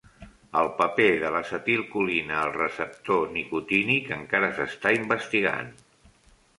El 0.61 0.69
paper 0.79 1.09
de 1.23 1.29
l'acetilcolina 1.35 2.41
al 2.45 2.55
receptor 2.57 3.23
nicotínic 3.37 4.13
encara 4.19 4.53
s'està 4.59 4.99
investigant. 5.01 5.75